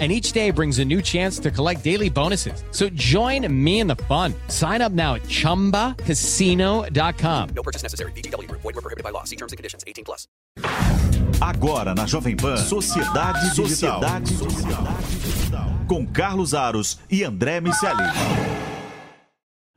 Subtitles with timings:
[0.00, 2.64] and each day brings a new chance to collect daily bonuses.
[2.72, 4.34] So join me in the fun.
[4.48, 7.48] Sign up now at ChumbaCasino.com.
[7.54, 8.10] No purchase necessary.
[8.12, 8.50] BGW.
[8.50, 9.22] Void were prohibited by law.
[9.22, 9.84] See terms and conditions.
[9.86, 10.26] 18 plus.
[11.40, 14.00] Agora na Jovem Pan, Sociedade Digital.
[14.00, 14.84] Sociedade Digital.
[15.88, 18.02] Com Carlos Aros e André Miceli.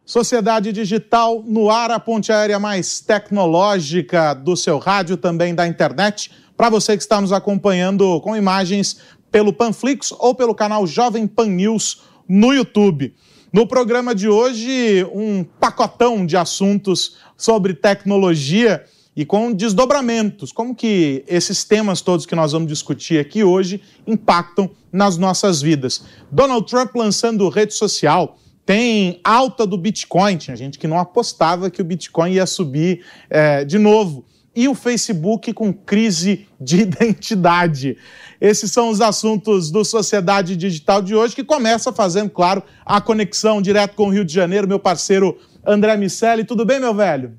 [0.05, 6.31] Sociedade Digital no ar, a ponte aérea mais tecnológica do seu rádio, também da internet.
[6.55, 9.02] Para você que está nos acompanhando com imagens
[9.38, 13.14] pelo Panflix ou pelo canal Jovem Pan News no YouTube.
[13.54, 18.84] No programa de hoje, um pacotão de assuntos sobre tecnologia
[19.16, 24.71] e com desdobramentos, como que esses temas todos que nós vamos discutir aqui hoje impactam
[24.91, 26.04] nas nossas vidas.
[26.32, 31.79] Donald Trump lançando rede social, tem alta do Bitcoin, tinha gente que não apostava que
[31.79, 34.26] o Bitcoin ia subir é, de novo.
[34.58, 37.96] E o Facebook com crise de identidade.
[38.41, 43.62] Esses são os assuntos do Sociedade Digital de hoje, que começa fazendo, claro, a conexão
[43.62, 46.44] direto com o Rio de Janeiro, meu parceiro André Miceli.
[46.44, 47.38] Tudo bem, meu velho?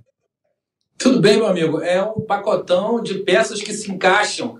[0.97, 1.81] Tudo bem, meu amigo.
[1.81, 4.57] É um pacotão de peças que se encaixam.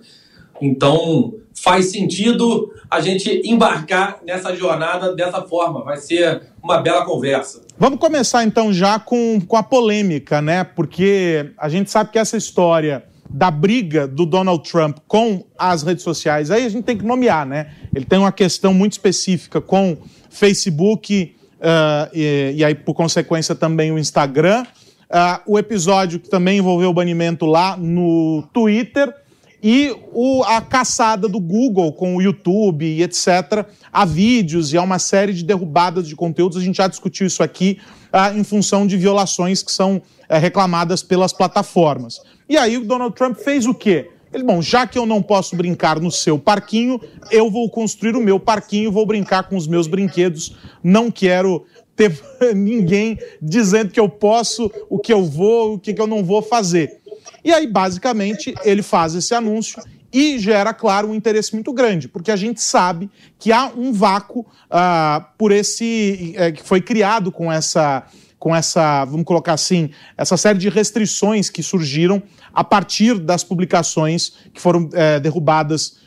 [0.61, 5.85] Então, faz sentido a gente embarcar nessa jornada dessa forma.
[5.85, 7.61] Vai ser uma bela conversa.
[7.81, 10.65] Vamos começar então já com, com a polêmica, né?
[10.65, 16.03] Porque a gente sabe que essa história da briga do Donald Trump com as redes
[16.03, 17.71] sociais, aí a gente tem que nomear, né?
[17.95, 19.95] Ele tem uma questão muito específica com
[20.29, 24.63] Facebook uh, e, e, aí, por consequência, também o Instagram.
[25.09, 29.15] Uh, o episódio que também envolveu o banimento lá no Twitter
[29.61, 33.65] e o, a caçada do Google com o YouTube e etc.
[33.91, 36.57] Há vídeos e há uma série de derrubadas de conteúdos.
[36.57, 37.79] A gente já discutiu isso aqui
[38.13, 40.01] uh, em função de violações que são uh,
[40.39, 42.21] reclamadas pelas plataformas.
[42.47, 44.09] E aí o Donald Trump fez o quê?
[44.31, 48.21] Ele, bom, já que eu não posso brincar no seu parquinho, eu vou construir o
[48.21, 50.55] meu parquinho, vou brincar com os meus brinquedos.
[50.83, 51.65] Não quero
[51.95, 52.17] ter
[52.55, 56.98] ninguém dizendo que eu posso, o que eu vou, o que eu não vou fazer.
[57.43, 62.31] E aí, basicamente, ele faz esse anúncio e gera, claro, um interesse muito grande, porque
[62.31, 67.51] a gente sabe que há um vácuo uh, por esse uh, que foi criado com
[67.51, 68.05] essa
[68.39, 72.23] com essa, vamos colocar assim, essa série de restrições que surgiram
[72.53, 75.97] a partir das publicações que foram uh, derrubadas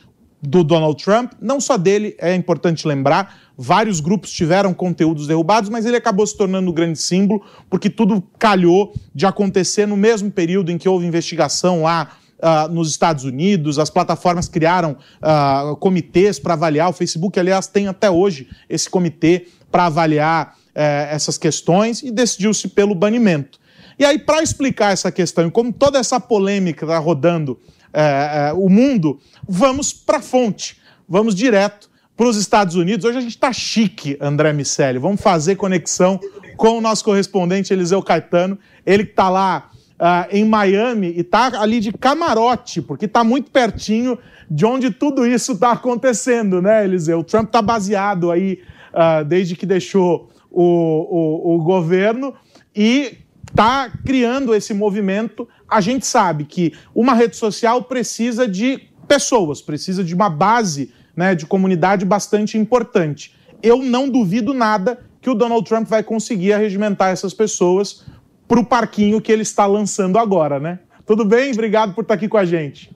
[0.43, 5.87] do Donald Trump, não só dele, é importante lembrar, vários grupos tiveram conteúdos derrubados, mas
[5.87, 10.73] ele acabou se tornando um grande símbolo, porque tudo calhou de acontecer no mesmo período
[10.73, 16.55] em que houve investigação lá Uh, nos Estados Unidos, as plataformas criaram uh, comitês para
[16.55, 16.91] avaliar.
[16.91, 22.67] O Facebook, aliás, tem até hoje esse comitê para avaliar uh, essas questões e decidiu-se
[22.67, 23.61] pelo banimento.
[23.97, 27.61] E aí, para explicar essa questão e como toda essa polêmica está rodando
[27.93, 33.05] eh, eh, o mundo, vamos para a fonte, vamos direto para os Estados Unidos.
[33.05, 34.99] Hoje a gente está chique, André Miceli.
[34.99, 36.21] Vamos fazer conexão
[36.57, 38.59] com o nosso correspondente Eliseu Caetano.
[38.87, 39.71] Ele que está lá
[40.03, 44.19] uh, em Miami e está ali de camarote, porque está muito pertinho
[44.51, 47.21] de onde tudo isso está acontecendo, né, Eliseu?
[47.21, 48.61] O Trump está baseado aí
[48.93, 52.35] uh, desde que deixou o, o, o governo
[52.77, 53.19] e
[53.53, 55.49] está criando esse movimento.
[55.69, 61.35] A gente sabe que uma rede social precisa de pessoas, precisa de uma base né,
[61.35, 63.35] de comunidade bastante importante.
[63.63, 68.05] Eu não duvido nada que o Donald Trump vai conseguir arregimentar essas pessoas
[68.49, 70.81] para o parquinho que ele está lançando agora, né?
[71.07, 71.53] Tudo bem?
[71.53, 72.91] Obrigado por estar aqui com a gente.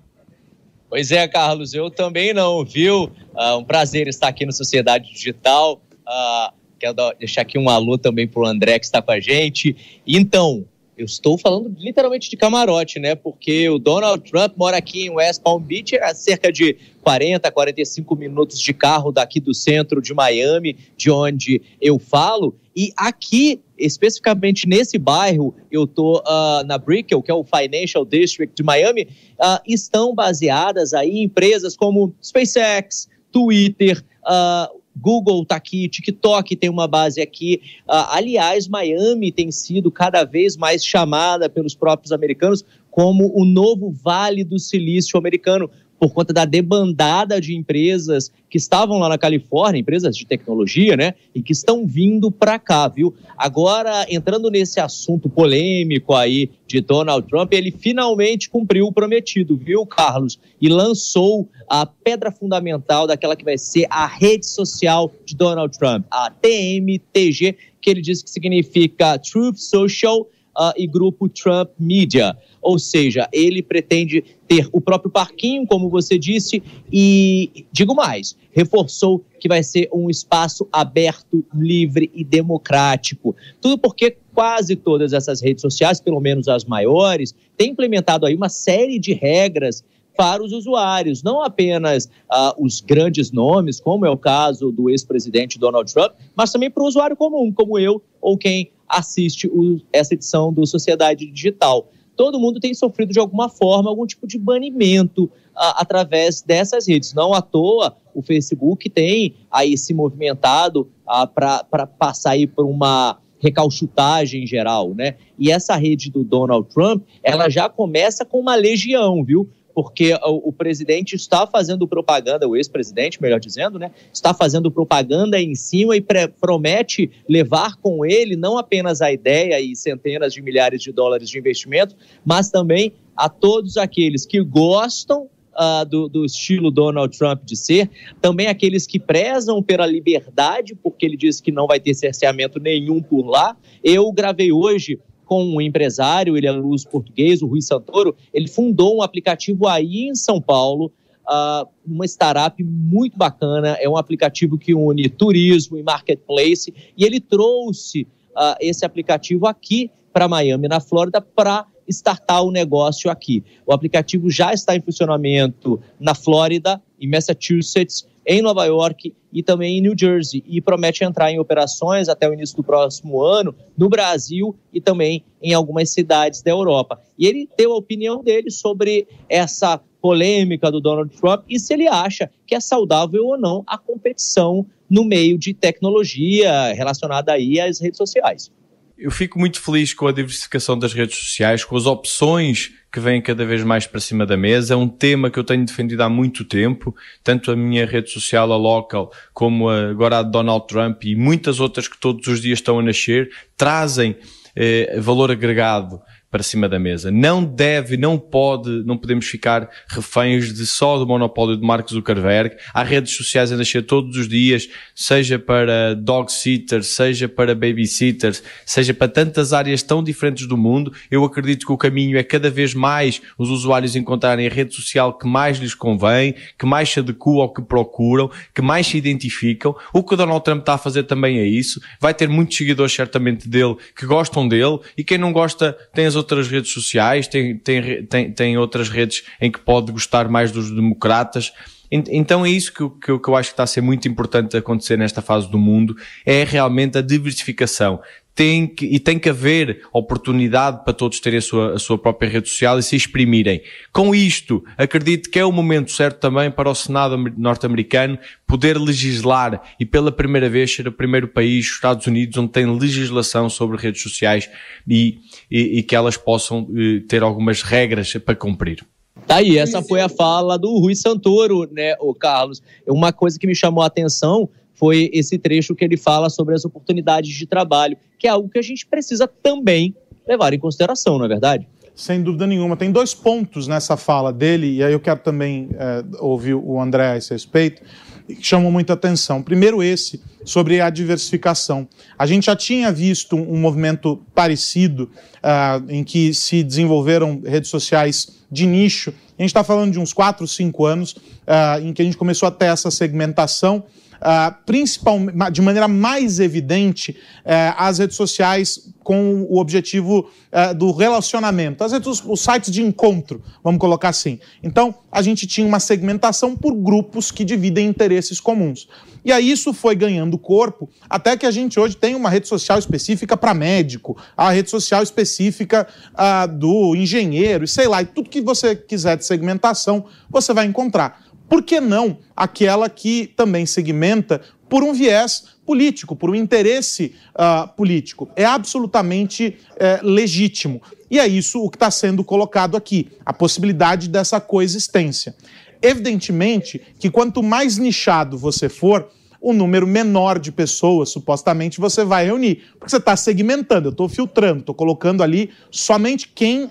[0.88, 3.04] Pois é, Carlos, eu também não, viu?
[3.34, 5.82] Uh, um prazer estar aqui no Sociedade Digital.
[6.06, 6.52] Uh,
[6.94, 9.76] quero deixar aqui um alô também para o André que está com a gente.
[10.06, 10.64] Então,
[10.96, 13.14] eu estou falando literalmente de camarote, né?
[13.14, 18.16] Porque o Donald Trump mora aqui em West Palm Beach, a cerca de 40, 45
[18.16, 22.56] minutos de carro daqui do centro de Miami, de onde eu falo.
[22.74, 28.54] E aqui, especificamente nesse bairro, eu tô uh, na Brickell, que é o Financial District
[28.54, 29.02] de Miami,
[29.38, 36.88] uh, estão baseadas aí empresas como SpaceX, Twitter, uh, Google está aqui, TikTok tem uma
[36.88, 37.60] base aqui.
[37.88, 43.90] Uh, aliás, Miami tem sido cada vez mais chamada pelos próprios americanos como o novo
[43.90, 49.80] Vale do Silício americano, por conta da debandada de empresas que estavam lá na Califórnia,
[49.80, 51.14] empresas de tecnologia, né?
[51.34, 53.14] E que estão vindo para cá, viu?
[53.36, 59.86] Agora, entrando nesse assunto polêmico aí de Donald Trump, ele finalmente cumpriu o prometido, viu,
[59.86, 60.38] Carlos?
[60.60, 66.06] E lançou a pedra fundamental daquela que vai ser a rede social de Donald Trump,
[66.10, 72.36] a TMTG, que ele diz que significa Truth Social uh, e grupo Trump Media.
[72.62, 76.62] Ou seja, ele pretende ter o próprio parquinho, como você disse,
[76.92, 83.36] e digo mais, reforçou que vai ser um espaço aberto, livre e democrático.
[83.60, 88.48] Tudo porque quase todas essas redes sociais, pelo menos as maiores, têm implementado aí uma
[88.48, 89.84] série de regras
[90.16, 95.58] para os usuários, não apenas uh, os grandes nomes, como é o caso do ex-presidente
[95.58, 100.14] Donald Trump, mas também para o usuário comum, como eu ou quem assiste o, essa
[100.14, 101.90] edição do Sociedade Digital.
[102.16, 105.30] Todo mundo tem sofrido de alguma forma algum tipo de banimento uh,
[105.76, 107.12] através dessas redes.
[107.12, 113.18] Não à toa o Facebook tem aí se movimentado uh, para passar aí por uma
[113.38, 115.16] recalchutagem geral, né?
[115.38, 119.48] E essa rede do Donald Trump, ela já começa com uma legião, viu?
[119.76, 125.54] Porque o, presidente está fazendo propaganda, o ex-presidente, melhor dizendo, né, está fazendo propaganda em
[125.54, 126.00] cima e
[126.40, 131.38] promete levar com ele não apenas a ideia e centenas de milhares de dólares de
[131.38, 131.94] investimento,
[132.24, 135.28] mas também a todos aqueles que gostam
[135.58, 137.88] Uh, do, do, estilo Donald Trump de ser,
[138.20, 143.00] também aqueles que prezam pela liberdade, porque ele diz que não vai ter cerceamento nenhum
[143.00, 143.56] por lá.
[143.82, 148.96] Eu gravei hoje com um empresário, ele é luz português, o Rui Santoro, ele fundou
[148.96, 150.90] um aplicativo aí em São Paulo,
[151.26, 157.20] uh, uma startup muito bacana, é um aplicativo que une turismo e marketplace, e ele
[157.20, 163.44] trouxe uh, esse aplicativo aqui para Miami, na Flórida, para startar o negócio aqui.
[163.66, 169.78] O aplicativo já está em funcionamento na Flórida, em Massachusetts, em Nova York e também
[169.78, 173.88] em New Jersey e promete entrar em operações até o início do próximo ano no
[173.88, 177.00] Brasil e também em algumas cidades da Europa.
[177.16, 181.86] E ele deu a opinião dele sobre essa polêmica do Donald Trump e se ele
[181.86, 187.80] acha que é saudável ou não a competição no meio de tecnologia relacionada aí às
[187.80, 188.50] redes sociais.
[188.96, 193.20] Eu fico muito feliz com a diversificação das redes sociais, com as opções que vêm
[193.20, 194.72] cada vez mais para cima da mesa.
[194.72, 198.50] É um tema que eu tenho defendido há muito tempo, tanto a minha rede social,
[198.50, 202.58] a local, como agora a de Donald Trump e muitas outras que todos os dias
[202.58, 204.16] estão a nascer, trazem
[204.56, 206.00] eh, valor agregado
[206.30, 207.10] para cima da mesa.
[207.10, 212.56] Não deve, não pode, não podemos ficar reféns de só do monopólio de Mark Zuckerberg.
[212.74, 218.42] Há redes sociais a nascer todos os dias, seja para dog sitters, seja para babysitters,
[218.64, 220.92] seja para tantas áreas tão diferentes do mundo.
[221.10, 225.16] Eu acredito que o caminho é cada vez mais os usuários encontrarem a rede social
[225.16, 229.74] que mais lhes convém, que mais se adequa ao que procuram, que mais se identificam.
[229.92, 231.80] O que o Donald Trump está a fazer também é isso.
[232.00, 236.15] Vai ter muitos seguidores certamente dele que gostam dele e quem não gosta tem as
[236.16, 240.70] outras redes sociais, tem, tem, tem, tem outras redes em que pode gostar mais dos
[240.70, 241.52] democratas.
[241.90, 244.96] Então é isso que, que, que eu acho que está a ser muito importante acontecer
[244.96, 248.00] nesta fase do mundo, é realmente a diversificação
[248.36, 252.28] tem que, e tem que haver oportunidade para todos terem a sua, a sua própria
[252.28, 253.62] rede social e se exprimirem.
[253.90, 259.62] Com isto, acredito que é o momento certo também para o Senado norte-americano poder legislar
[259.80, 263.78] e pela primeira vez ser o primeiro país, os Estados Unidos, onde tem legislação sobre
[263.78, 264.50] redes sociais
[264.86, 265.18] e,
[265.50, 268.84] e, e que elas possam eh, ter algumas regras para cumprir.
[269.26, 272.62] Tá aí, essa foi a fala do Rui Santoro, né, o Carlos.
[272.86, 274.46] Uma coisa que me chamou a atenção
[274.76, 278.58] foi esse trecho que ele fala sobre as oportunidades de trabalho, que é algo que
[278.58, 279.94] a gente precisa também
[280.26, 281.66] levar em consideração, não é verdade?
[281.94, 282.76] Sem dúvida nenhuma.
[282.76, 287.12] Tem dois pontos nessa fala dele, e aí eu quero também é, ouvir o André
[287.12, 287.80] a esse respeito,
[288.26, 289.42] que chamam muita atenção.
[289.42, 291.88] Primeiro, esse, sobre a diversificação.
[292.18, 298.28] A gente já tinha visto um movimento parecido, uh, em que se desenvolveram redes sociais
[298.50, 299.14] de nicho.
[299.38, 302.46] A gente está falando de uns 4, 5 anos, uh, em que a gente começou
[302.46, 303.84] a ter essa segmentação
[304.20, 310.90] uh, principalmente, de maneira mais evidente, uh, as redes sociais com o objetivo uh, do
[310.90, 314.40] relacionamento, as redes, os sites de encontro, vamos colocar assim.
[314.62, 318.88] Então, a gente tinha uma segmentação por grupos que dividem interesses comuns.
[319.24, 322.78] E aí isso foi ganhando corpo, até que a gente hoje tem uma rede social
[322.78, 328.30] específica para médico, a rede social específica uh, do engenheiro, e sei lá, e tudo
[328.30, 331.25] que você quiser de segmentação, você vai encontrar.
[331.48, 337.68] Por que não aquela que também segmenta por um viés político, por um interesse uh,
[337.76, 338.28] político.
[338.36, 340.80] É absolutamente uh, legítimo.
[341.10, 345.34] E é isso o que está sendo colocado aqui, a possibilidade dessa coexistência.
[345.82, 349.08] Evidentemente que quanto mais nichado você for,
[349.40, 352.64] o número menor de pessoas, supostamente, você vai reunir.
[352.78, 356.68] Porque você está segmentando, eu estou filtrando, estou colocando ali somente quem,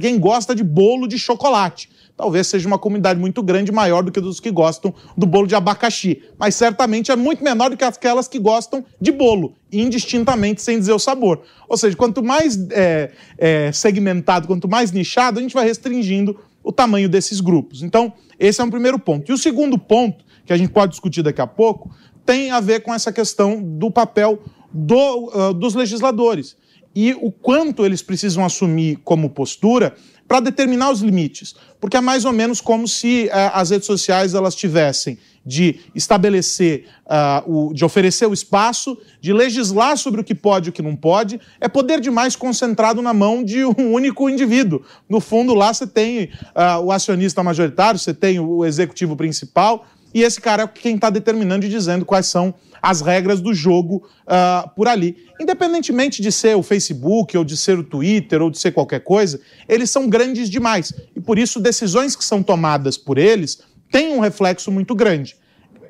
[0.00, 1.90] quem gosta de bolo de chocolate.
[2.16, 5.54] Talvez seja uma comunidade muito grande, maior do que dos que gostam do bolo de
[5.56, 6.22] abacaxi.
[6.38, 10.92] Mas certamente é muito menor do que aquelas que gostam de bolo, indistintamente, sem dizer
[10.92, 11.42] o sabor.
[11.68, 16.70] Ou seja, quanto mais é, é, segmentado, quanto mais nichado, a gente vai restringindo o
[16.70, 17.82] tamanho desses grupos.
[17.82, 19.28] Então, esse é um primeiro ponto.
[19.30, 21.90] E o segundo ponto, que a gente pode discutir daqui a pouco,
[22.24, 24.40] tem a ver com essa questão do papel
[24.72, 26.56] do, uh, dos legisladores
[26.94, 29.94] e o quanto eles precisam assumir como postura
[30.34, 31.54] para determinar os limites.
[31.80, 36.86] Porque é mais ou menos como se uh, as redes sociais elas tivessem de estabelecer,
[37.06, 40.82] uh, o, de oferecer o espaço, de legislar sobre o que pode e o que
[40.82, 44.82] não pode, é poder demais concentrado na mão de um único indivíduo.
[45.08, 50.22] No fundo, lá você tem uh, o acionista majoritário, você tem o executivo principal, e
[50.22, 54.70] esse cara é quem está determinando e dizendo quais são as regras do jogo uh,
[54.76, 55.16] por ali.
[55.40, 59.40] Independentemente de ser o Facebook, ou de ser o Twitter, ou de ser qualquer coisa,
[59.68, 60.92] eles são grandes demais.
[61.16, 65.36] E por isso, decisões que são tomadas por eles têm um reflexo muito grande.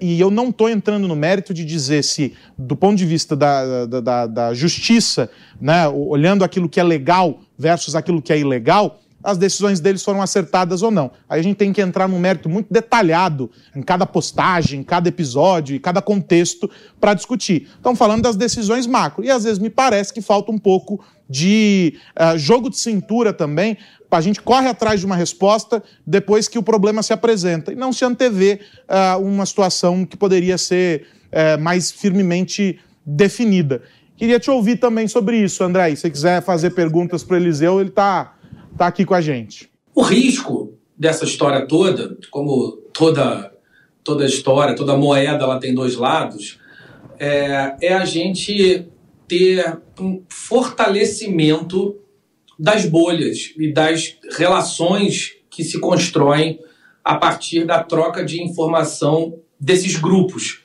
[0.01, 3.87] E eu não estou entrando no mérito de dizer se, do ponto de vista da,
[3.87, 9.01] da, da, da justiça, né, olhando aquilo que é legal versus aquilo que é ilegal,
[9.25, 11.11] as decisões deles foram acertadas ou não.
[11.27, 15.09] Aí a gente tem que entrar num mérito muito detalhado em cada postagem, em cada
[15.09, 17.71] episódio, em cada contexto para discutir.
[17.75, 19.25] Estão falando das decisões macro.
[19.25, 23.79] E às vezes me parece que falta um pouco de uh, jogo de cintura também.
[24.11, 27.93] A gente corre atrás de uma resposta depois que o problema se apresenta e não
[27.93, 33.83] se antever uh, uma situação que poderia ser uh, mais firmemente definida.
[34.17, 35.91] Queria te ouvir também sobre isso, André.
[35.91, 38.35] Se você quiser fazer perguntas para o Eliseu, ele está
[38.75, 39.71] está aqui com a gente.
[39.95, 43.55] O risco dessa história toda, como toda
[44.05, 46.61] toda história, toda moeda, ela tem dois lados,
[47.19, 48.87] é, é a gente
[49.27, 51.97] ter um fortalecimento
[52.59, 56.61] das bolhas e das relações que se constroem
[57.03, 60.63] a partir da troca de informação desses grupos.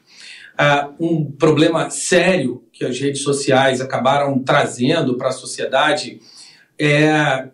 [0.59, 6.19] Uh, um problema sério que as redes sociais acabaram trazendo para a sociedade
[6.77, 7.47] é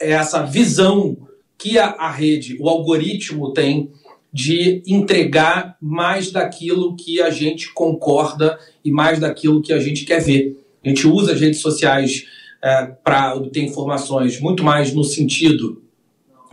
[0.00, 1.16] essa visão
[1.58, 3.90] que a, a rede, o algoritmo tem
[4.32, 10.20] de entregar mais daquilo que a gente concorda e mais daquilo que a gente quer
[10.20, 10.56] ver.
[10.84, 12.24] A gente usa as redes sociais
[12.62, 15.82] é, para obter informações muito mais no sentido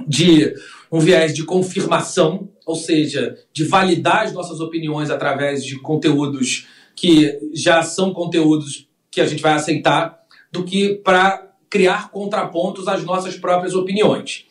[0.08, 0.54] de
[0.92, 7.40] um viés de confirmação, ou seja, de validar as nossas opiniões através de conteúdos que
[7.54, 10.20] já são conteúdos que a gente vai aceitar,
[10.52, 14.46] do que para criar contrapontos às nossas próprias opiniões.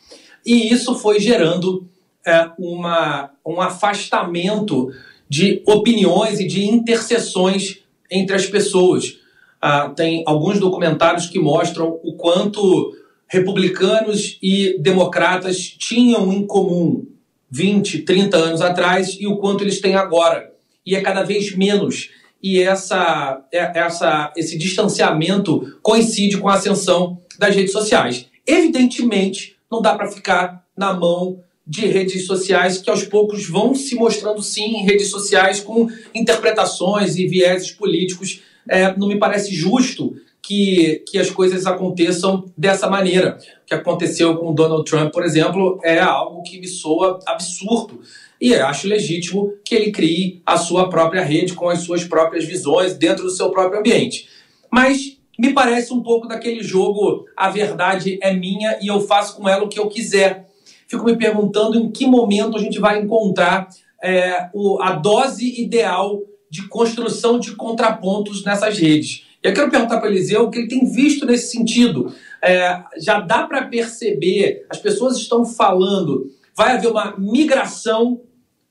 [0.44, 1.88] E isso foi gerando
[2.26, 4.90] é, uma, um afastamento
[5.28, 7.78] de opiniões e de interseções
[8.10, 9.18] entre as pessoas.
[9.60, 12.94] Ah, tem alguns documentários que mostram o quanto
[13.26, 17.04] republicanos e democratas tinham em comum
[17.50, 20.52] 20, 30 anos atrás e o quanto eles têm agora.
[20.84, 22.10] E é cada vez menos
[22.46, 28.26] e essa, é, essa, esse distanciamento coincide com a ascensão das redes sociais.
[28.46, 33.96] Evidentemente, não dá para ficar na mão de redes sociais que aos poucos vão se
[33.96, 38.40] mostrando sim redes sociais com interpretações e vieses políticos.
[38.70, 43.38] É, não me parece justo que, que as coisas aconteçam dessa maneira.
[43.64, 48.00] O que aconteceu com o Donald Trump, por exemplo, é algo que me soa absurdo.
[48.40, 52.94] E acho legítimo que ele crie a sua própria rede com as suas próprias visões
[52.94, 54.28] dentro do seu próprio ambiente.
[54.70, 59.48] Mas me parece um pouco daquele jogo a verdade é minha e eu faço com
[59.48, 60.48] ela o que eu quiser.
[60.88, 63.68] Fico me perguntando em que momento a gente vai encontrar
[64.02, 69.24] é, o, a dose ideal de construção de contrapontos nessas redes.
[69.42, 72.12] E eu quero perguntar para o Eliseu o que ele tem visto nesse sentido.
[72.42, 78.22] É, já dá para perceber, as pessoas estão falando vai haver uma migração,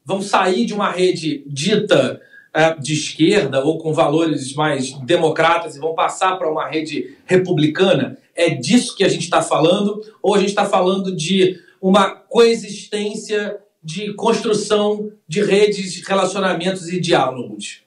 [0.03, 2.19] vão sair de uma rede dita
[2.53, 8.17] é, de esquerda ou com valores mais democratas e vão passar para uma rede republicana?
[8.33, 10.01] É disso que a gente está falando?
[10.21, 17.81] Ou a gente está falando de uma coexistência de construção de redes, relacionamentos e diálogos?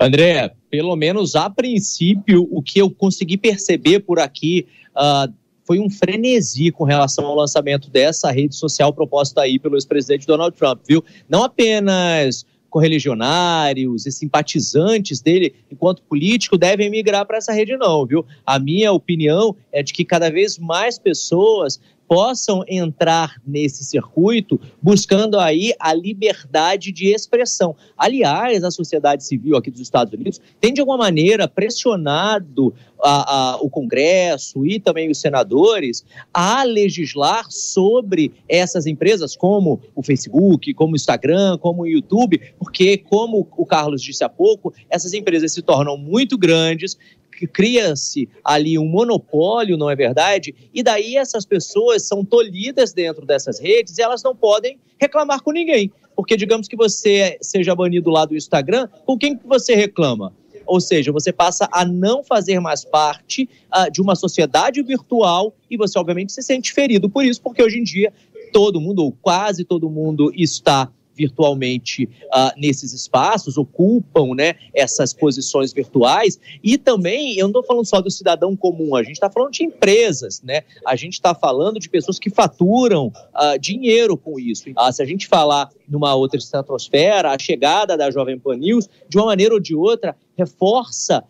[0.00, 4.66] André, pelo menos a princípio, o que eu consegui perceber por aqui
[4.96, 5.32] uh,
[5.68, 10.56] foi um frenesi com relação ao lançamento dessa rede social proposta aí pelo ex-presidente Donald
[10.56, 11.04] Trump, viu?
[11.28, 18.24] Não apenas correligionários e simpatizantes dele enquanto político devem migrar para essa rede não, viu?
[18.46, 25.38] A minha opinião é de que cada vez mais pessoas possam entrar nesse circuito buscando
[25.38, 27.76] aí a liberdade de expressão.
[27.96, 33.56] Aliás, a sociedade civil aqui dos Estados Unidos tem de alguma maneira pressionado a, a,
[33.58, 40.94] o Congresso e também os senadores a legislar sobre essas empresas, como o Facebook, como
[40.94, 45.62] o Instagram, como o YouTube, porque, como o Carlos disse há pouco, essas empresas se
[45.62, 46.98] tornam muito grandes,
[47.46, 50.54] cria-se ali um monopólio, não é verdade?
[50.72, 55.52] E daí essas pessoas são tolhidas dentro dessas redes e elas não podem reclamar com
[55.52, 55.92] ninguém.
[56.16, 60.34] Porque digamos que você seja banido lá do Instagram, com quem que você reclama?
[60.66, 65.76] Ou seja, você passa a não fazer mais parte uh, de uma sociedade virtual e
[65.76, 68.12] você, obviamente, se sente ferido por isso, porque hoje em dia
[68.52, 75.72] todo mundo, ou quase todo mundo, está virtualmente uh, nesses espaços, ocupam né, essas posições
[75.72, 76.38] virtuais.
[76.62, 79.64] E também, eu não estou falando só do cidadão comum, a gente está falando de
[79.64, 80.62] empresas, né?
[80.86, 84.70] A gente está falando de pessoas que faturam uh, dinheiro com isso.
[84.70, 89.18] Uh, se a gente falar numa outra estratosfera, a chegada da Jovem Pan News, de
[89.18, 91.24] uma maneira ou de outra, reforça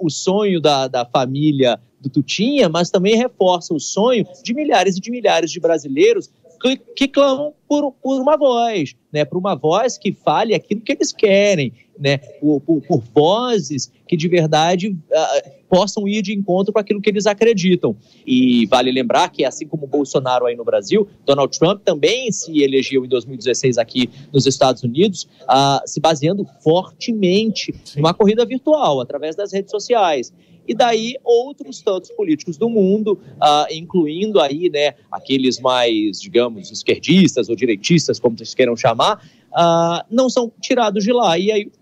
[0.00, 5.00] o sonho da, da família do Tutinha, mas também reforça o sonho de milhares e
[5.00, 6.30] de milhares de brasileiros
[6.62, 10.92] que, que clamam por, por, uma voz, né, por uma voz que fale aquilo que
[10.92, 16.72] eles querem, né, por, por, por vozes que de verdade uh, possam ir de encontro
[16.72, 17.96] para aquilo que eles acreditam.
[18.26, 23.04] E vale lembrar que, assim como Bolsonaro aí no Brasil, Donald Trump também se elegeu
[23.04, 28.00] em 2016 aqui nos Estados Unidos, uh, se baseando fortemente Sim.
[28.00, 30.32] numa corrida virtual, através das redes sociais
[30.66, 37.48] e daí outros tantos políticos do mundo, uh, incluindo aí, né, aqueles mais, digamos, esquerdistas
[37.48, 41.38] ou direitistas, como vocês queiram chamar, uh, não são tirados de lá.
[41.38, 41.72] E aí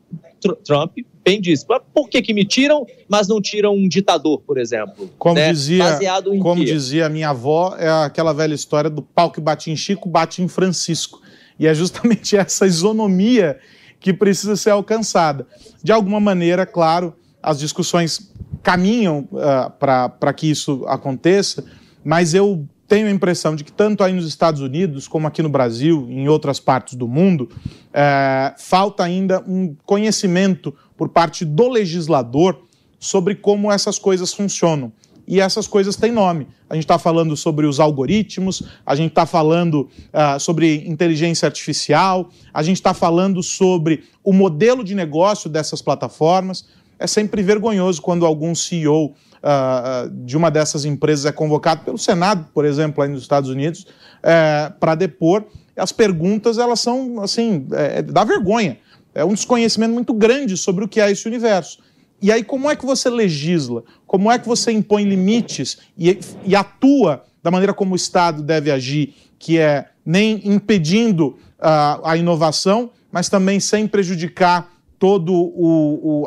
[0.65, 5.11] Trump bem disse, por que, que me tiram, mas não tiram um ditador, por exemplo?
[5.19, 5.53] Como, né?
[5.53, 5.99] dizia,
[6.41, 10.43] como dizia minha avó, é aquela velha história do pau que bate em Chico, bate
[10.43, 11.21] em Francisco.
[11.59, 13.59] E é justamente essa isonomia
[14.01, 15.47] que precisa ser alcançada.
[15.83, 21.65] De alguma maneira, claro, as discussões caminham uh, para que isso aconteça,
[22.05, 25.49] mas eu tenho a impressão de que tanto aí nos Estados Unidos como aqui no
[25.49, 32.65] Brasil, em outras partes do mundo, uh, falta ainda um conhecimento por parte do legislador
[32.99, 34.93] sobre como essas coisas funcionam.
[35.27, 36.49] E essas coisas têm nome.
[36.69, 42.29] A gente está falando sobre os algoritmos, a gente está falando uh, sobre inteligência artificial,
[42.53, 46.67] a gente está falando sobre o modelo de negócio dessas plataformas
[47.01, 51.83] é sempre vergonhoso quando algum CEO uh, ah, ah, de uma dessas empresas é convocado
[51.83, 53.87] pelo Senado, por exemplo, aí nos Estados Unidos,
[54.23, 55.47] é, para depor.
[55.75, 58.79] As perguntas, elas são, assim, é, é, dá vergonha.
[59.15, 61.79] É um desconhecimento muito grande sobre o que é esse universo.
[62.21, 63.83] E aí, como é que você legisla?
[64.07, 68.71] Como é que você impõe limites e, e atua da maneira como o Estado deve
[68.71, 75.33] agir, que é nem impedindo uh, a inovação, mas também sem prejudicar toda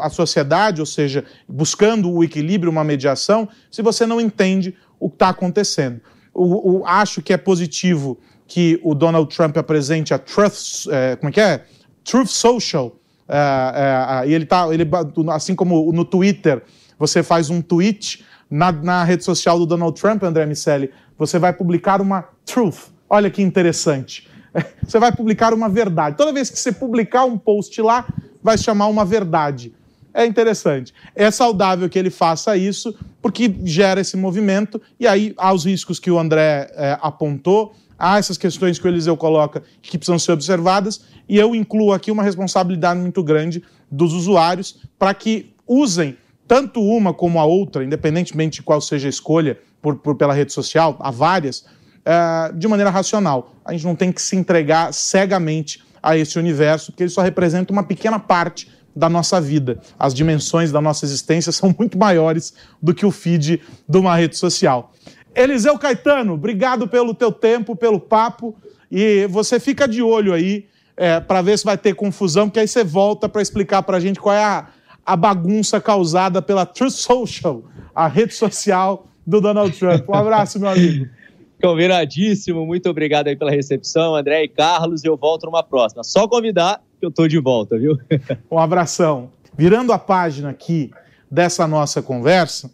[0.02, 5.16] a sociedade, ou seja, buscando o equilíbrio, uma mediação, se você não entende o que
[5.16, 6.02] está acontecendo.
[6.34, 11.30] O, o, acho que é positivo que o Donald Trump apresente a Truth, é, como
[11.30, 11.64] é que é?
[12.04, 12.96] Truth Social,
[13.30, 14.90] é, é, e ele tá, ele,
[15.32, 16.64] assim como no Twitter,
[16.98, 21.54] você faz um tweet na, na rede social do Donald Trump, André Miceli, você vai
[21.54, 22.92] publicar uma truth.
[23.08, 24.28] Olha que interessante.
[24.88, 26.16] Você vai publicar uma verdade.
[26.16, 28.06] Toda vez que você publicar um post lá,
[28.44, 29.74] vai chamar uma verdade.
[30.14, 30.94] É interessante.
[31.16, 36.00] É saudável que ele faça isso, porque gera esse movimento, e aí há os riscos
[36.00, 40.34] que o André é, apontou, há essas questões que o Eliseu coloca que precisam ser
[40.34, 46.82] observadas, e eu incluo aqui uma responsabilidade muito grande dos usuários para que usem tanto
[46.82, 50.96] uma como a outra, independentemente de qual seja a escolha por, por pela rede social,
[51.00, 51.66] há várias,
[52.06, 53.56] é, de maneira racional.
[53.66, 57.72] A gente não tem que se entregar cegamente a esse universo, porque ele só representa
[57.72, 59.80] uma pequena parte da nossa vida.
[59.98, 64.38] As dimensões da nossa existência são muito maiores do que o feed de uma rede
[64.38, 64.92] social.
[65.34, 68.56] Eliseu Caetano, obrigado pelo teu tempo, pelo papo,
[68.92, 72.68] e você fica de olho aí é, para ver se vai ter confusão, porque aí
[72.68, 74.68] você volta para explicar para a gente qual é a,
[75.04, 77.64] a bagunça causada pela Truth Social,
[77.96, 80.08] a rede social do Donald Trump.
[80.08, 81.08] Um abraço, meu amigo.
[81.64, 85.02] Combinadíssimo, muito obrigado aí pela recepção, André e Carlos.
[85.02, 86.04] Eu volto numa próxima.
[86.04, 87.98] Só convidar que eu tô de volta, viu?
[88.52, 89.32] Um abração.
[89.58, 90.92] Virando a página aqui
[91.32, 92.70] dessa nossa conversa,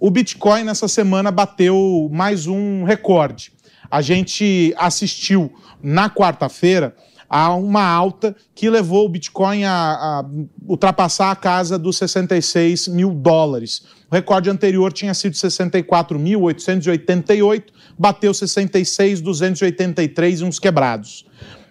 [0.00, 3.52] o Bitcoin nessa semana bateu mais um recorde.
[3.90, 6.96] A gente assistiu na quarta-feira
[7.30, 10.24] a uma alta que levou o Bitcoin a, a
[10.66, 13.84] ultrapassar a casa dos 66 mil dólares.
[14.10, 17.64] O recorde anterior tinha sido 64.888,
[17.96, 21.24] bateu 66.283 e uns quebrados.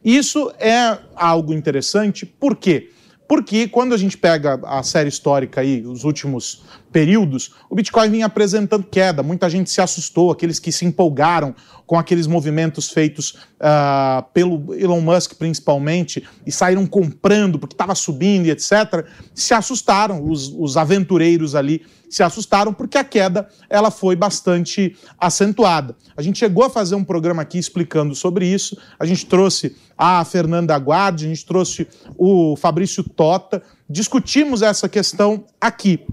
[0.04, 2.90] Isso é algo interessante, por quê?
[3.28, 8.26] Porque quando a gente pega a série histórica aí, os últimos períodos, o Bitcoin vinha
[8.26, 9.24] apresentando queda.
[9.24, 15.02] Muita gente se assustou, aqueles que se empolgaram com aqueles movimentos feitos uh, pelo Elon
[15.02, 21.56] Musk, principalmente, e saíram comprando porque estava subindo e etc., se assustaram, os, os aventureiros
[21.56, 25.96] ali se assustaram porque a queda ela foi bastante acentuada.
[26.18, 28.78] A gente chegou a fazer um programa aqui explicando sobre isso.
[29.00, 35.46] A gente trouxe a Fernanda Guardi, a gente trouxe o Fabrício Tota, discutimos essa questão
[35.62, 36.04] aqui.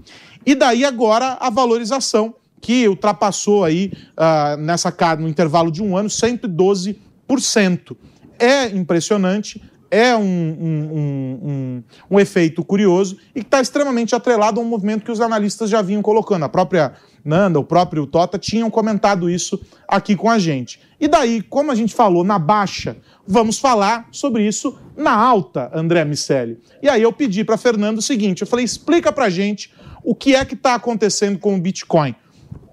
[0.47, 6.07] E daí agora a valorização que ultrapassou aí uh, nessa no intervalo de um ano
[6.07, 7.97] 112%.
[8.39, 10.99] É impressionante, é um, um,
[11.43, 15.69] um, um, efeito curioso e que está extremamente atrelado a um movimento que os analistas
[15.69, 16.43] já vinham colocando.
[16.43, 16.93] A própria
[17.25, 20.79] Nanda, o próprio Tota tinham comentado isso aqui com a gente.
[20.97, 22.95] E daí, como a gente falou na baixa,
[23.27, 26.57] vamos falar sobre isso na alta, André Miceli.
[26.81, 29.75] E aí eu pedi para Fernando o seguinte, eu falei, explica para gente
[30.07, 32.15] o que é que está acontecendo com o Bitcoin.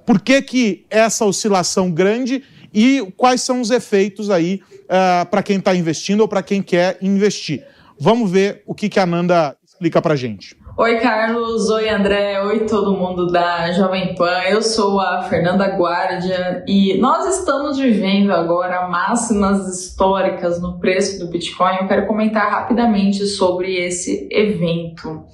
[0.07, 5.43] Por que, que essa oscilação grande e quais são os efeitos aí uh, eh, para
[5.43, 7.65] quem está investindo ou para quem quer investir.
[7.99, 10.57] Vamos ver o que, que a Nanda explica para gente.
[10.77, 11.71] Oi, Carlos.
[11.71, 12.41] Oi, André.
[12.41, 14.43] Oi, todo mundo da Jovem Pan.
[14.49, 21.31] Eu sou a Fernanda Guardia e nós estamos vivendo agora máximas históricas no preço do
[21.31, 21.79] Bitcoin.
[21.81, 25.25] Eu quero comentar rapidamente sobre esse evento.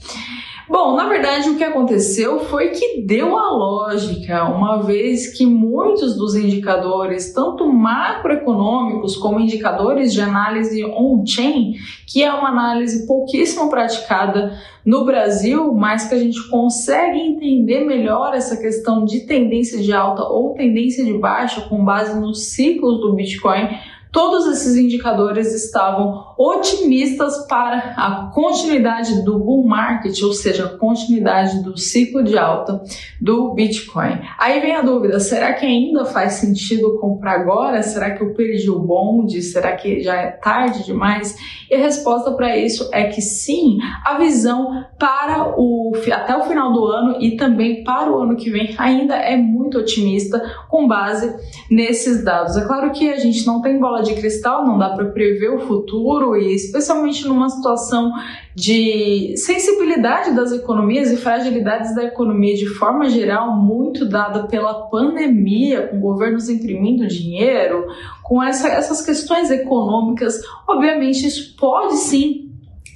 [0.71, 6.17] Bom, na verdade, o que aconteceu foi que deu a lógica, uma vez que muitos
[6.17, 11.75] dos indicadores, tanto macroeconômicos como indicadores de análise on-chain,
[12.07, 14.57] que é uma análise pouquíssimo praticada
[14.87, 20.23] no Brasil, mas que a gente consegue entender melhor essa questão de tendência de alta
[20.23, 23.71] ou tendência de baixa com base nos ciclos do Bitcoin
[24.12, 31.62] Todos esses indicadores estavam otimistas para a continuidade do bull market, ou seja, a continuidade
[31.62, 32.83] do ciclo de alta
[33.20, 34.18] do Bitcoin.
[34.37, 37.83] Aí vem a dúvida: será que ainda faz sentido comprar agora?
[37.83, 39.42] Será que eu perdi o bonde?
[39.42, 41.37] Será que já é tarde demais?
[41.70, 46.73] E a resposta para isso é que sim, a visão para o até o final
[46.73, 51.33] do ano e também para o ano que vem ainda é muito otimista com base
[51.70, 52.57] nesses dados.
[52.57, 55.61] É claro que a gente não tem bola de cristal, não dá para prever o
[55.61, 58.13] futuro e especialmente numa situação
[58.55, 65.89] de sensibilidade das economias e fragilidades da economia de forma geral, muito dada pela pandemia,
[65.89, 67.87] com governos imprimindo dinheiro,
[68.23, 72.50] com essa, essas questões econômicas, obviamente isso pode sim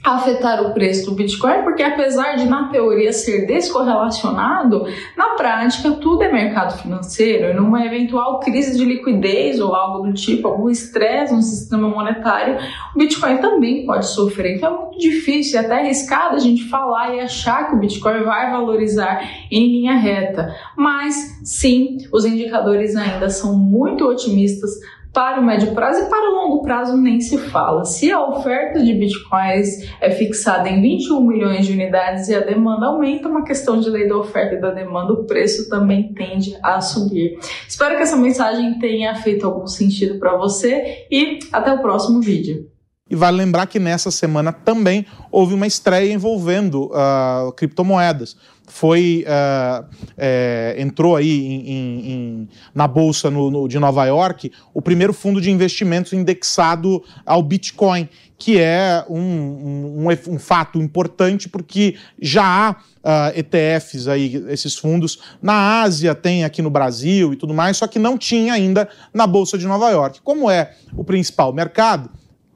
[0.04, 4.86] afetar o preço do Bitcoin, porque apesar de na teoria ser descorrelacionado,
[5.16, 10.12] na prática tudo é mercado financeiro e numa eventual crise de liquidez ou algo do
[10.12, 12.58] tipo, algum estresse no sistema monetário,
[12.94, 14.56] o Bitcoin também pode sofrer.
[14.56, 18.24] Então é muito difícil e até arriscado a gente falar e achar que o Bitcoin
[18.24, 20.54] vai valorizar em linha reta.
[20.76, 24.70] Mas sim, os indicadores ainda são muito otimistas
[25.14, 27.84] para o médio prazo e para o longo prazo nem se fala.
[27.84, 32.86] Se a oferta de bitcoins é fixada em 21 milhões de unidades e a demanda
[32.86, 36.80] aumenta, uma questão de lei da oferta e da demanda, o preço também tende a
[36.80, 37.38] subir.
[37.68, 42.68] Espero que essa mensagem tenha feito algum sentido para você e até o próximo vídeo.
[43.08, 48.36] E vale lembrar que nessa semana também houve uma estreia envolvendo uh, criptomoedas
[48.74, 49.86] foi uh,
[50.18, 55.12] é, entrou aí em, em, em, na bolsa no, no, de Nova York o primeiro
[55.12, 62.42] fundo de investimentos indexado ao Bitcoin, que é um, um, um fato importante porque já
[62.44, 67.76] há uh, ETFs aí esses fundos na Ásia tem aqui no Brasil e tudo mais,
[67.76, 70.20] só que não tinha ainda na bolsa de Nova York.
[70.24, 72.10] Como é o principal mercado?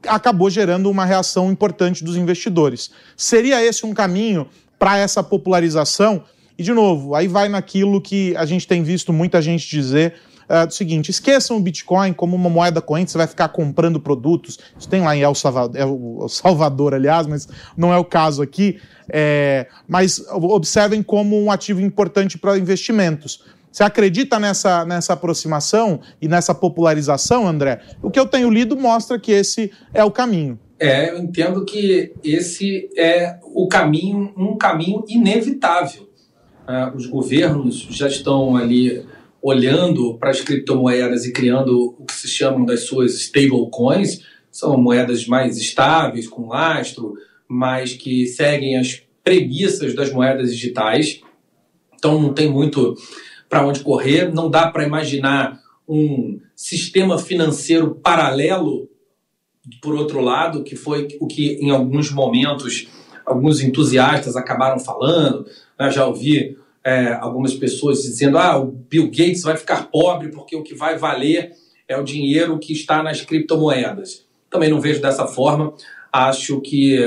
[0.07, 2.89] acabou gerando uma reação importante dos investidores.
[3.17, 4.47] Seria esse um caminho
[4.79, 6.23] para essa popularização.
[6.57, 10.15] E, de novo, aí vai naquilo que a gente tem visto muita gente dizer
[10.49, 14.57] uh, do seguinte: esqueçam o Bitcoin como uma moeda corrente, você vai ficar comprando produtos.
[14.77, 18.79] Isso tem lá em El Salvador, El Salvador aliás, mas não é o caso aqui.
[19.11, 23.43] É, mas observem como um ativo importante para investimentos.
[23.71, 27.81] Você acredita nessa, nessa aproximação e nessa popularização, André?
[28.01, 30.59] O que eu tenho lido mostra que esse é o caminho.
[30.79, 36.09] É, eu entendo que esse é o caminho, um caminho inevitável.
[36.67, 39.03] Uh, os governos já estão ali
[39.41, 45.25] olhando para as criptomoedas e criando o que se chamam das suas stablecoins, são moedas
[45.27, 47.13] mais estáveis, com lastro,
[47.47, 51.21] mas que seguem as premissas das moedas digitais.
[51.95, 52.95] Então não tem muito
[53.49, 58.88] para onde correr, não dá para imaginar um sistema financeiro paralelo
[59.81, 62.87] por outro lado, que foi o que em alguns momentos
[63.25, 65.45] alguns entusiastas acabaram falando.
[65.79, 65.91] Né?
[65.91, 70.63] Já ouvi é, algumas pessoas dizendo: ah, o Bill Gates vai ficar pobre porque o
[70.63, 71.51] que vai valer
[71.87, 74.25] é o dinheiro que está nas criptomoedas.
[74.49, 75.73] Também não vejo dessa forma.
[76.11, 76.97] Acho que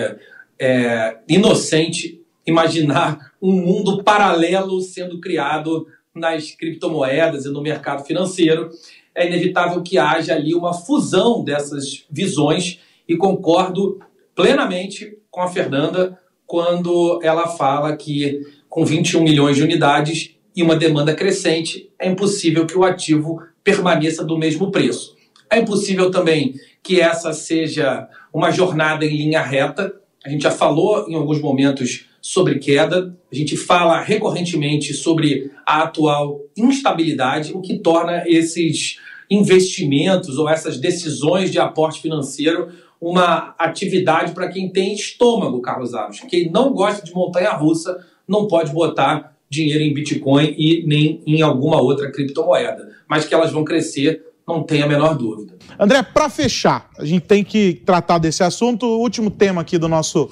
[0.58, 8.70] é inocente imaginar um mundo paralelo sendo criado nas criptomoedas e no mercado financeiro.
[9.14, 14.00] É inevitável que haja ali uma fusão dessas visões e concordo
[14.34, 20.76] plenamente com a Fernanda quando ela fala que com 21 milhões de unidades e uma
[20.76, 25.16] demanda crescente, é impossível que o ativo permaneça do mesmo preço.
[25.50, 29.94] É impossível também que essa seja uma jornada em linha reta.
[30.24, 35.82] A gente já falou em alguns momentos sobre queda, a gente fala recorrentemente sobre a
[35.82, 42.68] atual instabilidade, o que torna esses investimentos ou essas decisões de aporte financeiro
[43.00, 46.20] uma atividade para quem tem estômago, Carlos Alves.
[46.20, 51.42] Quem não gosta de montanha russa não pode botar dinheiro em Bitcoin e nem em
[51.42, 52.92] alguma outra criptomoeda.
[53.08, 55.54] Mas que elas vão crescer, não tem a menor dúvida.
[55.76, 58.86] André, para fechar, a gente tem que tratar desse assunto.
[58.86, 60.30] O último tema aqui do nosso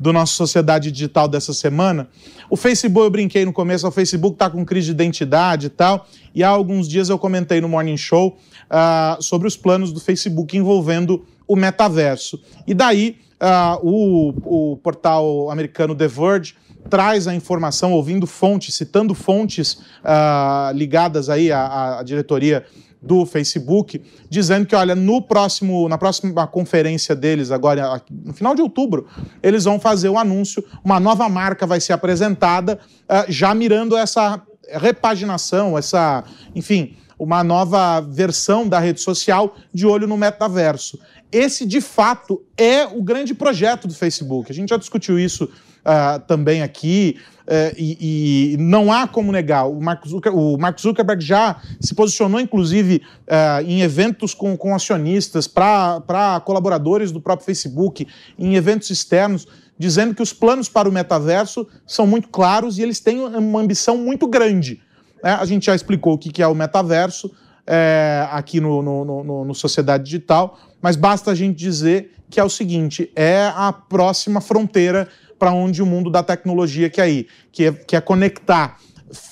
[0.00, 2.08] do nosso Sociedade Digital dessa semana.
[2.48, 6.08] O Facebook, eu brinquei no começo, o Facebook está com crise de identidade e tal,
[6.34, 8.38] e há alguns dias eu comentei no Morning Show
[8.70, 12.40] uh, sobre os planos do Facebook envolvendo o metaverso.
[12.66, 16.54] E daí uh, o, o portal americano The Verge
[16.88, 22.64] traz a informação, ouvindo fontes, citando fontes uh, ligadas aí à, à, diretoria
[23.02, 28.60] do Facebook, dizendo que, olha, no próximo, na próxima conferência deles, agora no final de
[28.60, 29.06] outubro,
[29.42, 33.96] eles vão fazer o um anúncio, uma nova marca vai ser apresentada, uh, já mirando
[33.96, 40.98] essa repaginação, essa, enfim, uma nova versão da rede social de olho no metaverso.
[41.30, 44.50] Esse, de fato, é o grande projeto do Facebook.
[44.50, 47.16] A gente já discutiu isso uh, também aqui,
[47.50, 49.68] uh, e, e, não há como negar.
[49.68, 54.74] O Mark, Zuckerberg, o Mark Zuckerberg já se posicionou, inclusive, uh, em eventos com, com
[54.74, 58.06] acionistas, para colaboradores do próprio Facebook,
[58.38, 63.00] em eventos externos, dizendo que os planos para o metaverso são muito claros e eles
[63.00, 64.80] têm uma ambição muito grande.
[65.22, 67.30] É, a gente já explicou o que é o metaverso
[67.66, 72.44] é, aqui no, no, no, no Sociedade Digital, mas basta a gente dizer que é
[72.44, 75.08] o seguinte: é a próxima fronteira
[75.40, 78.78] para onde o mundo da tecnologia quer ir, que é, que é conectar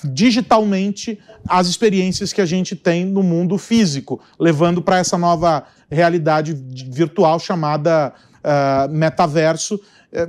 [0.03, 6.53] digitalmente as experiências que a gente tem no mundo físico, levando para essa nova realidade
[6.89, 9.79] virtual chamada uh, metaverso,
[10.11, 10.27] é,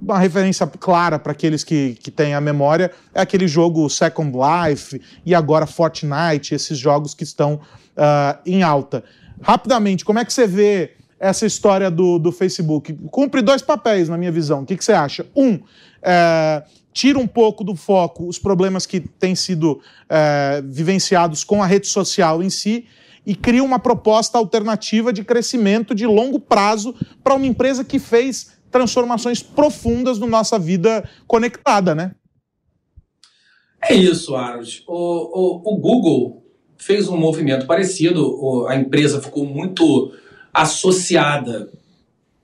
[0.00, 5.00] uma referência clara para aqueles que, que têm a memória é aquele jogo Second Life
[5.26, 9.02] e agora Fortnite, esses jogos que estão uh, em alta.
[9.42, 12.92] Rapidamente, como é que você vê essa história do, do Facebook?
[13.10, 14.62] Cumpre dois papéis, na minha visão.
[14.62, 15.26] O que, que você acha?
[15.34, 15.58] Um,
[16.02, 21.66] é, tira um pouco do foco os problemas que têm sido é, vivenciados com a
[21.66, 22.86] rede social em si
[23.26, 28.58] e cria uma proposta alternativa de crescimento de longo prazo para uma empresa que fez
[28.70, 32.12] transformações profundas na nossa vida conectada, né?
[33.82, 34.82] É isso, Arnold.
[34.86, 36.42] O, o, o, Google
[36.76, 40.12] fez um movimento parecido, a empresa ficou muito
[40.62, 41.70] associada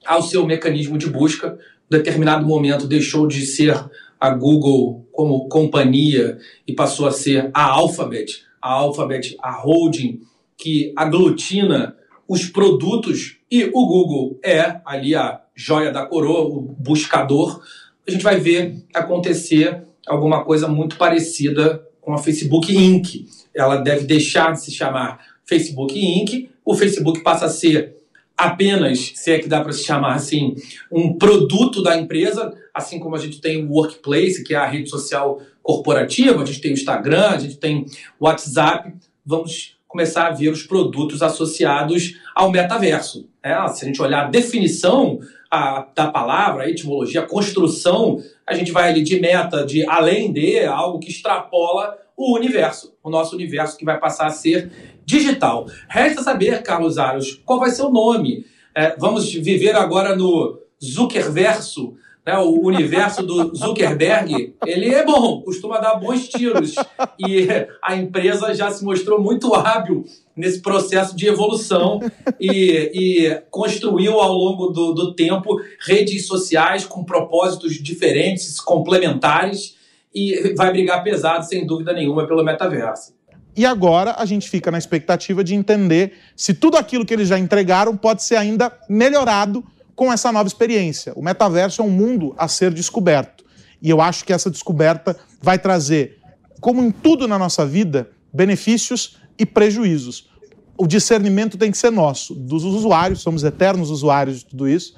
[0.07, 1.59] ao seu mecanismo de busca.
[1.91, 3.75] Em determinado momento deixou de ser
[4.21, 10.21] a Google como companhia e passou a ser a Alphabet, a Alphabet, a holding
[10.57, 11.97] que aglutina
[12.29, 17.61] os produtos e o Google é ali a joia da coroa, o buscador,
[18.07, 23.27] a gente vai ver acontecer alguma coisa muito parecida com a Facebook Inc.
[23.55, 26.49] Ela deve deixar de se chamar Facebook Inc.
[26.65, 27.94] O Facebook passa a ser
[28.37, 30.55] apenas, se é que dá para se chamar assim,
[30.91, 34.91] um produto da empresa, assim como a gente tem o Workplace, que é a rede
[34.91, 37.87] social corporativa, a gente tem o Instagram, a gente tem
[38.19, 38.93] o WhatsApp.
[39.25, 43.29] Vamos começar a ver os produtos associados ao metaverso.
[43.43, 45.21] É, se a gente olhar a definição
[45.51, 50.33] a, da palavra, a etimologia, a construção, a gente vai ali de meta, de além
[50.33, 54.71] de, algo que extrapola o universo, o nosso universo que vai passar a ser
[55.05, 55.67] digital.
[55.89, 58.45] Resta saber, Carlos Aros, qual vai ser o nome.
[58.75, 61.95] É, vamos viver agora no Zuckerverso,
[62.27, 66.75] né, o universo do Zuckerberg, ele é bom, costuma dar bons tiros.
[67.19, 67.47] E
[67.83, 72.01] a empresa já se mostrou muito hábil nesse processo de evolução
[72.41, 79.77] e, e construiu ao longo do, do tempo redes sociais com propósitos diferentes, complementares,
[80.15, 83.14] e vai brigar pesado, sem dúvida nenhuma, pelo metaverso.
[83.57, 87.39] E agora a gente fica na expectativa de entender se tudo aquilo que eles já
[87.39, 89.65] entregaram pode ser ainda melhorado
[89.95, 91.13] com essa nova experiência.
[91.15, 93.45] O metaverso é um mundo a ser descoberto.
[93.81, 96.19] E eu acho que essa descoberta vai trazer,
[96.61, 100.29] como em tudo na nossa vida, benefícios e prejuízos.
[100.77, 104.95] O discernimento tem que ser nosso, dos usuários, somos eternos usuários de tudo isso,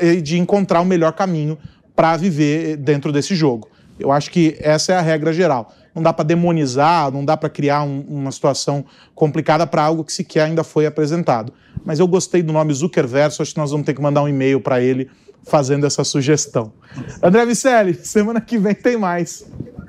[0.00, 1.56] e de encontrar o melhor caminho
[1.94, 3.70] para viver dentro desse jogo.
[3.98, 5.72] Eu acho que essa é a regra geral.
[5.96, 10.12] Não dá para demonizar, não dá para criar um, uma situação complicada para algo que
[10.12, 11.54] sequer ainda foi apresentado.
[11.82, 14.60] Mas eu gostei do nome Zuckerverso, acho que nós vamos ter que mandar um e-mail
[14.60, 15.08] para ele
[15.42, 16.70] fazendo essa sugestão.
[17.22, 19.46] André Vicelli, semana que vem tem mais.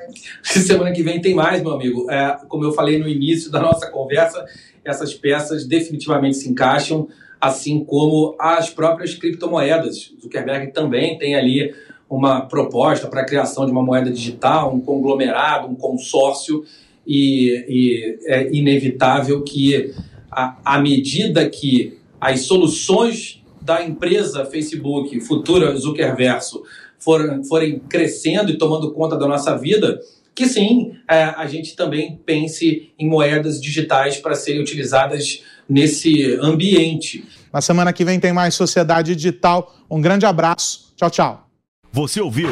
[0.42, 2.10] Semana que vem tem mais, meu amigo.
[2.10, 4.46] É, como eu falei no início da nossa conversa,
[4.84, 10.14] essas peças definitivamente se encaixam, assim como as próprias criptomoedas.
[10.22, 11.76] Zuckerberg também tem ali
[12.10, 16.64] uma proposta para a criação de uma moeda digital, um conglomerado, um consórcio,
[17.06, 19.94] e, e é inevitável que,
[20.32, 26.64] à medida que as soluções da empresa Facebook, futura Zuckerverso,
[27.00, 30.02] forem, forem crescendo e tomando conta da nossa vida,
[30.36, 37.26] que sim, é, a gente também pense em moedas digitais para serem utilizadas nesse ambiente.
[37.52, 39.76] Na semana que vem tem mais Sociedade Digital.
[39.90, 40.94] Um grande abraço.
[40.96, 41.47] Tchau, tchau.
[41.92, 42.50] Você ouviu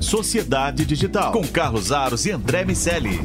[0.00, 3.20] Sociedade Digital com Carlos Aros e André Miceli.